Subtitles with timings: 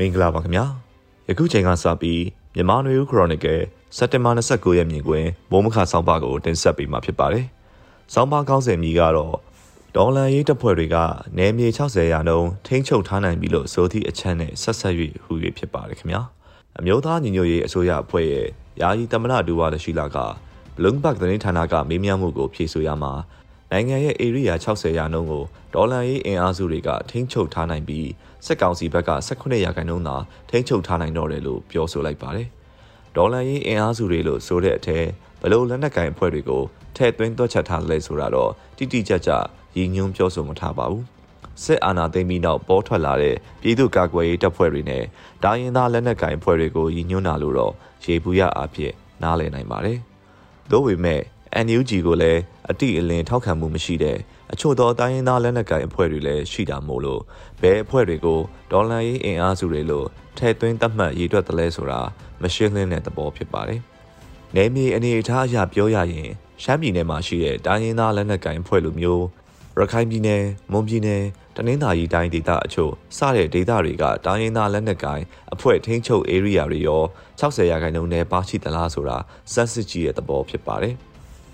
[0.00, 0.64] မင်္ဂလာပါခင်ဗျာ
[1.28, 2.22] ယခုချိန်ကစပြီး
[2.54, 3.60] မြန်မာနွေဦးခရိုနီကယ်
[3.96, 7.46] စက်တင်ဘာ29ရက်မြင်ကွင်းမိုးမခဆောင်းပါကိုတင်ဆက်ပေးမှာဖြစ်ပါတယ်
[8.14, 9.36] ဆောင်းပါကောင်းစဉ်မြည်ကတော့
[9.96, 10.96] ဒေါ်လာရေးတပ်ဖွဲ့တွေက
[11.38, 16.22] နယ်မြေ60ရာနှုန်းထိန်းချုပ်ထားနိုင်ပြီလို့ဆိုသည့်အချက်နဲ့ဆက်ဆက်၍ဟူ၍ဖြစ်ပါတယ်ခင်ဗျာ
[16.78, 18.46] အမျိုးသားညီညွတ်ရေးအစိုးရအဖွဲ့ရဲ့
[18.80, 20.16] ယာယီသမ္မတဒူဝါလရှိလာက
[20.76, 23.12] ဘလုံဘတ်သတင်းဌာနကမေးမြန်းမှုကိုဖြေဆိုရမှာ
[23.72, 25.44] နိုင်ငံရဲ့ area 60ရာနှုန်းကို
[25.74, 28.08] ဒေါ်လာရေးအင်အားစုတွေကထိန်းချုပ်ထားနိုင်ပြီး
[28.46, 30.16] စစ်ကောင်စီဘက်က18ရာခိုင်နှုန်းသာ
[30.48, 32.48] ထိန်းချုပ်ထားနိုင်တော့တယ်လို့ပြောဆိုလိုက်ပါတယ်။
[33.16, 35.04] ဒေါ်လာရေးအင်အားစုတွေလို့ဆိုတဲ့အထက်
[35.42, 36.62] ဘလို့လက်နက်ကင်အဖွဲ့တွေကို
[36.96, 39.30] ထည့်သွင်းတွက်ချက်ထားလဲဆိုတာတော့တိတိကျကျ
[39.76, 41.04] ရည်ညွှန်းပြောဆိုမထားပါဘူး။
[41.64, 45.04] စစ်အာဏာသိမ်းပြီးနောက်ပေါ်ထွက်လာတဲ့ပြည်သူ့ကာကွယ်ရေးတပ်ဖွဲ့တွေနဲ့
[45.44, 47.72] ဒိုင်းရင်သားလက်နက်ကင်အဖွဲ့တွေကိုရည်ညွှန်းတာလို့တော့
[48.04, 49.98] ရေဘူးရအဖြစ်နားလည်နိုင်ပါတယ်။
[50.70, 51.20] သို့ပေမဲ့
[51.64, 54.18] NUG ကိုလည်းအတိအလင်းထောက်ခံမှုမရှိတဲ့
[54.52, 57.22] အချို့သောတိုင်းရင်းသားလက်နက်ကိုင်အဖွဲ့တွေလည်းရှိတာမို့လို့
[57.60, 58.40] ဘယ်အဖွဲ့တွေကို
[58.72, 60.06] ဒေါ်လာရေးအင်အားစုတွေလို့
[60.38, 62.00] ထဲသွင်းသတ်မှတ်ရည်တွက်တယ်လဲဆိုတာ
[62.42, 63.80] မရှင်းလင်းတဲ့သဘောဖြစ်ပါတယ်။
[64.54, 66.28] နယ်မြေအနေအထားအရပြောရရင်
[66.62, 69.24] ရှမ်းပြည်နယ်မှာရှိတဲ့တိုင်းရင်းသားလက်နက်ကိုင်အဖွဲ့လိုမျိုး
[69.78, 71.22] ရခိုင်ပြည်နယ်မွန်ပြည်နယ်
[71.56, 75.22] တနင်္သာရီတိုင်းဒေသအချို့စတဲ့ဒေသတွေကတိုင်းရင်းသားလက်နက်ကိုင်
[75.54, 77.02] အဖွဲ့ထိန်းချုပ် area တွေရော
[77.40, 79.18] 60ရာခိုင်နှုန်းနဲ့ပါရှိသလားဆိုတာ
[79.52, 80.96] စမ်းစစ်ကြည့်တဲ့သဘောဖြစ်ပါတယ်။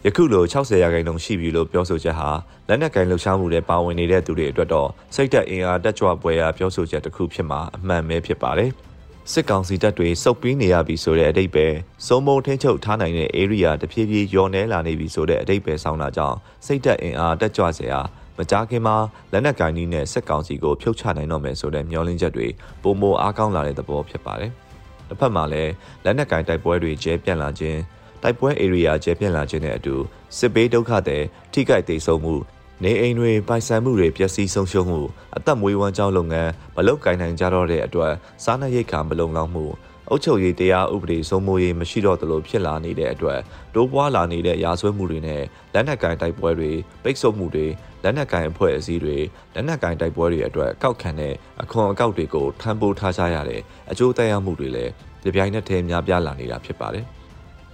[0.06, 2.30] ယခုလို60ရာခိုင်နှုန်းရှိပြီလို့ပြောဆိုချက်ဟာ
[2.68, 8.70] လက်နက်ကိုင်လှုပ်ရှားမှုတွေပါဝင်နေတဲ့သူတွေအတွက်တော့စိတ်သက်အင်အားတက်ကြွပွဲရာပြောဆိုချက်တစ်ခုဖြစ်မှာအမှန်ပဲဖြစ်ပါတယ်။
[9.32, 11.66] စစ်ကောင်စီတပ်တွေစုပ်ပြီးနေရပြီဆိုတဲ့အတိတ်ပဲ
[12.06, 18.00] စုံမုံထင်းချုပ်ထားနိုင်တဲ့ area တဖြည်းဖြည်းယောနေလာနေပြီဆိုတဲ့အတိတ်ပဲဆောင်းတာကြောင့်စိတ်သက်အင်အားတက်ကြွစေရာ
[18.38, 18.96] မကြားခင်မှာ
[19.32, 22.46] လက်နက်ကိုင်နည်းနဲ့စစ်ကောင်စီကိုဖြုတ်ချနိုင်တော့မယ်ဆိုတဲ့မျှော်လင့်ချက်တွေ
[22.82, 24.52] ပုံမအားကောင်းလာတဲ့သဘောဖြစ်ပါတယ်။
[25.08, 25.72] တစ်ဖက်မှာလည်း
[26.04, 27.78] လက်နက်ကင်တိုက်ပွဲတွေကျဲပြန့်လာခြင်း
[28.24, 29.96] တိုက်ပွဲ area ကျဲပြန့်လာခြင်းနဲ့အတူ
[30.38, 31.18] စစ်ဘေးဒုက္ခတွေ
[31.52, 32.34] ထိခိုက်ဒေဆုံးမှု
[32.82, 35.00] နေအိမ်တွေပိုင်ဆိုင်မှုတွေပျက်စီးဆုံးရှုံးမှု
[35.36, 38.12] အသက်မွေးဝမ်းကြောင်းလုပ်ငန်းမလုပ်ကိုင်နိုင်ကြတော့တဲ့အတွက်
[38.44, 39.64] စားနပ်ရိက္ခာမလုံလောက်မှု
[40.10, 43.40] အုပ်ချုပ်ရေးတရားဥပဒေစိုးမိုးရေးမရှိတော့သလိုဖြစ်လာနေတဲ့အတွက်
[43.74, 45.42] တိုးပွားလာနေတဲ့ရာဇဝတ်မှုတွေနဲ့
[45.74, 46.70] လက်နက်ကိုင်တိုက်ပွဲတွေ
[47.02, 47.66] ပိတ်ဆို့မှုတွေ
[48.02, 49.16] လက်နက်ကိုင်အဖွဲ့အစည်းတွေ
[49.54, 53.60] လက်နက်ကိုင်တိုက်ပွဲတွေအတွက်ကောက်ခံတဲ့အခွန်အကောက်တွေကိုထမ်းပိုးထားကြရတဲ့
[53.90, 54.92] အကျိုးသက်ရောက်မှုတွေလည်း
[55.22, 57.06] ကြပြိုင်နဲ့တည်းများပြားလာနေတာဖြစ်ပါတယ်။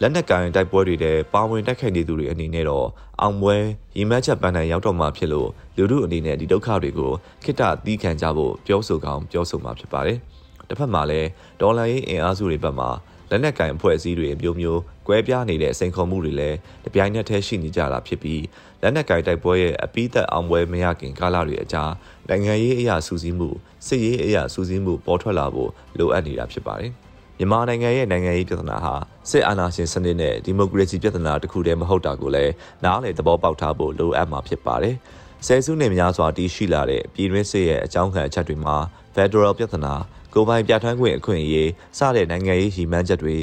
[0.02, 2.86] လက်နက်ကိုင်တိုက်ပွဲတွေထဲပါဝင်တိုက်ခိုက်နေသူတွေအနေနဲ့တော့
[3.20, 3.56] အောင်ပွဲ
[3.96, 7.12] ရီမတ်ချက်ပန်းတိုင်ရောက်တော့မှဖြစ်လို့လူတို့အနေနဲ့ဒီဒုက္ခတွေကို
[7.44, 10.18] ခိတ္တသီးခံကြဖို့ပြောဆိုကောင်းပြောဆိုမှာဖြစ်ပါတယ်။
[10.68, 11.28] တစ်ဖက်မှာလည်း
[11.60, 12.90] ဒေါ်လာရေးအင်အားစုတွေဘက်မှာ
[13.30, 18.42] လက်နက်ကင်အဖွဲ့အစည်းတွေမျိုးမျိုးကွဲပြားနေတဲ့အစိန်ခေါ်မှုတွေလည်းတပြိုင်နက်တည်းရှိနေကြတာဖြစ်ပြီး
[18.82, 21.90] လက်နက်ကင်တိုက်ပွဲရဲ့အပိသက်အောင်ပွဲမရခင်ကာလတွေအကြား
[22.28, 23.48] နိုင်ငံရေးအရာစူးစီးမှု
[23.86, 26.92] စစ်ရေးအရာစူးစီးမှုပေါ်ထွက်လာဖို့လိုအပ်နေတာဖြစ်ပါတယ်။
[27.40, 28.94] မြန်မာနိုင်ငံရဲ့နိုင်ငံရေးပြဿနာဟာ
[29.30, 32.52] စစ်အာဏာရှင်စနစ်နဲ့ဒီမိုကရေစီပြဿနာတစ်ခုတည်းမဟုတ်တာကိုလည်း
[32.84, 34.94] နားလည်သဘောပေါက်ထားဖို့လိုအပ်မှာဖြစ်ပါတယ်။
[35.46, 38.76] ဆယ်စုနှစ်များစွာတည်ရှိလာတဲ့ပြည်တွင်းစစ်ရဲ့အကြောင်းခံအချက်တွေမှာ
[39.14, 39.94] Federal ပြဿနာ
[40.34, 43.36] ကိုပိုင်ပြဋ္ဌာန်းခွင့်အခွင့်အရေးစတဲ့နိုင်ငံရေးရည်မှန်းချက်တွေ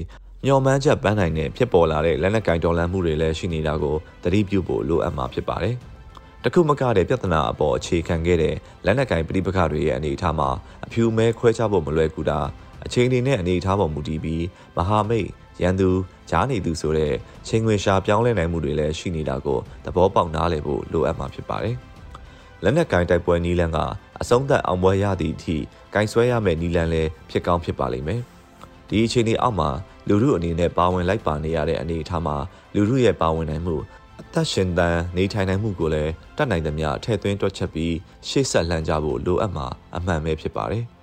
[0.46, 5.76] ညှော်မှန်းချက်ပန်းနိုင်တဲ့ဖြစ်ပေါ်လာတဲ့လက်နက်ကင်တော်လှန်မှုတွေလည်းရှိနေတာကိုသတိပြုဖို့လိုအပ်မှာဖြစ်ပါတယ်။
[6.44, 8.56] တခုမကတဲ့ပြဿနာအပေါ်အခြေခံခဲ့တဲ့
[8.86, 10.50] လက်နက်ကင်ပြိပခတွေရဲ့အနေအထားမှာ
[10.86, 12.40] အဖြူမဲခွဲခြားဖို့မလွယ်ကူတာ
[12.86, 14.44] အချိန်တွေနဲ့အနေအထားပေါ်မူတည်ပြီး
[14.78, 15.28] မဟာမိတ်
[15.62, 15.90] ရန်သူ
[16.30, 17.14] ဂျားနေသူဆိုတဲ့
[17.48, 21.76] ချိန်ခွင်ရှာပြောင်းလဲနိုင်မှုတွေလည်းရှိနေတာကိုသဘောပေါက်နားလည်ဖို့လိုအပ်မှာဖြစ်ပါတယ်။
[22.64, 23.80] လက်နက်ကင်တိုက်ပွဲနီးလန်းက
[24.22, 25.58] အဆုံးသက်အောင်ပွဲရသည့်အထိ
[25.94, 28.22] ကင်ဆွဲရမယ့်နီးလန်းလည်းဖြစ်ကောင်းဖြစ်ပါလိမ့်မယ်။
[28.90, 29.70] ဒီအခြေအနေအောက်မှာ
[30.08, 32.36] လူမှုအနေနဲ့ပါဝင်လိုက်ပါနေရတဲ့အနေအထားမှာ
[32.76, 33.76] လူမှုရဲ့ပါဝင်နိုင်မှု
[34.22, 37.94] အသက်ရှင်သန်နေထိုင်နိုင်မှုကိုလည်းတတ်နိုင်သမျှထည့်သွင်းတွက်ချက်ပြီး
[38.28, 40.86] ရှေ့ဆက်လှမ်းကြဖို့လိုအပ်မှာအမှန်ပဲဖြစ်ပါတယ်။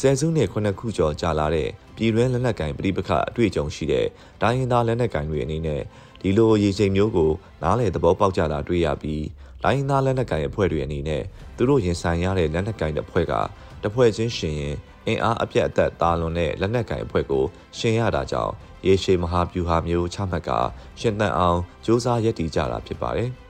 [0.00, 4.06] ဆယ်စုနှစ်ခုနှစ်ခုကျော်ကြာလာတဲ့ပြည်တွင်းလက်နက်ကင်ပြိပခအတွေ့အကြုံရှိတဲ့
[4.42, 5.82] တိုင်းရင်းသားလက်နက်ကင်တွေအနေနဲ့
[6.20, 7.30] ဒီလိုရေချိန်မျိုးကို
[7.62, 9.24] နားလေသဘောပေါက်ကြတာတွေ့ရပြီး
[9.62, 11.22] တိုင်းရင်းသားလက်နက်ကင်အဖွဲ့တွေအနေနဲ့
[11.56, 13.32] သူတို့ရင်ဆိုင်ရတဲ့လက်နက်ကင်တစ်ဖွဲ့က
[13.82, 14.76] တစ်ဖွဲ့ချင်းရှင်ရင်
[15.06, 17.44] အင်အားအပြတ်အသက်တာလွန်တဲ့လက်နက်ကင်အဖွဲ့ကို
[17.78, 18.52] ရှင်ရတာကြောင့်
[18.86, 20.50] ရေရှည်မဟာဗျူဟာမျိုးချမှတ်က
[21.00, 23.32] ရှင်သန်အောင်စ조사ရက်တည်ကြတာဖြစ်ပါတယ်။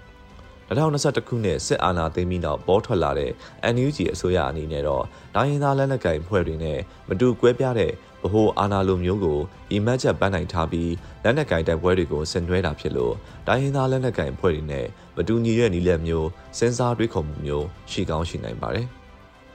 [0.73, 3.31] 2021ခုနှစ်စစ်အာဏာသိမ်းပြီးနောက်ပေါ်ထွက်လာတဲ့
[3.75, 5.05] NUG အစိုးရအနေနဲ့တော့
[5.35, 6.79] တိုင်းရင်းသားလက်နက်ကိုင်ဖွဲ့တွေနဲ့
[7.09, 7.93] မတူကွဲပြားတဲ့
[8.23, 9.39] ဗဟိုအာဏာလိုမျိုးကို
[9.75, 10.93] ဤမှတ်ချက်ပန်းနိုင်ထားပြီး
[11.25, 13.15] လက်နက်ကင်တိုက်ပွဲတွေကိုဆင်နွှဲတာဖြစ်လို့
[13.47, 14.87] တိုင်းရင်းသားလက်နက်ကင်ဖွဲ့တွေနဲ့
[15.17, 16.29] မတူညီတဲ့နည်းလမ်းမျိုး
[16.59, 18.89] စဉ်းစားတွေးခေါ်မှုမျိုးရှိကောင်းရှိနိုင်ပါတယ်။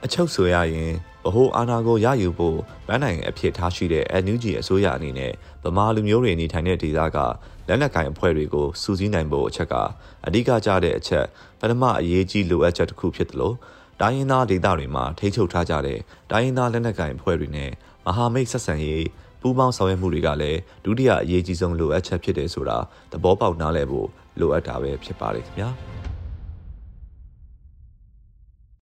[0.04, 0.92] အချုပ်ဆိုရရင်
[1.24, 2.58] ဗဟိုအာဏာကိုရယူဖို့
[2.88, 5.32] ဗန်းနိုင်အဖြစ်ထားရှိတဲ့ NUG အစိုးရအနေနဲ့
[5.64, 7.18] ဗမာလူမျိုးတွေနေထိုင်တဲ့ဒေသက
[7.68, 9.74] လက်နက်ကင်အဖွဲ့တွေကိုစူးစီးနိုင်ဖို့အချက်က
[10.26, 11.26] အဓိကကျတဲ့အချက်
[11.60, 13.56] ပထမအရေးကြီးလိုအပ်ချက်တစ်ခုဖြစ်တယ်လို့
[14.00, 15.98] တိုင်းရင်းသားဒေသတွေမှာထိ ंछ ုပ်ထားကြတဲ့
[16.30, 17.70] တိုင်းရင်းသားလက်နက်ကင်အဖွဲ့တွေနဲ့
[18.06, 19.04] မဟာမိတ်ဆက်ဆံရေး
[19.40, 22.78] ပူးပေါင်းဆောင်ရွက်မှုတွေကလည်းဒုတိယအရေးကြီးဆုံးလိုအပ်ချက်ဖြစ်တယ်ဆိုတာ
[23.12, 24.08] သဘောပေါက်နားလည်ဖို့
[24.40, 25.70] လိုအပ်တာပဲဖြစ်ပါတယ်ခင်ဗျာ။